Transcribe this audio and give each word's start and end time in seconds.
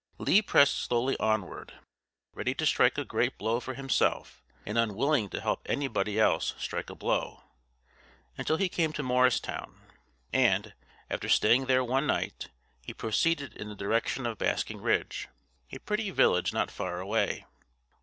Lee 0.17 0.41
pressed 0.41 0.77
slowly 0.79 1.15
onward 1.19 1.73
ready 2.33 2.55
to 2.55 2.65
strike 2.65 2.97
a 2.97 3.05
great 3.05 3.37
blow 3.37 3.59
for 3.59 3.75
himself, 3.75 4.41
and 4.65 4.75
unwilling 4.75 5.29
to 5.29 5.39
help 5.39 5.61
anybody 5.69 6.19
else 6.19 6.55
strike 6.57 6.89
a 6.89 6.95
blow 6.95 7.43
until 8.35 8.57
he 8.57 8.67
came 8.67 8.93
to 8.93 9.03
Morristown; 9.03 9.79
and, 10.33 10.73
after 11.11 11.29
staying 11.29 11.67
there 11.67 11.83
one 11.83 12.07
night, 12.07 12.49
he 12.83 12.95
proceeded 12.95 13.53
in 13.55 13.69
the 13.69 13.75
direction 13.75 14.25
of 14.25 14.39
Basking 14.39 14.81
Ridge, 14.81 15.27
a 15.71 15.77
pretty 15.77 16.09
village 16.09 16.51
not 16.51 16.71
far 16.71 16.99
away. 16.99 17.45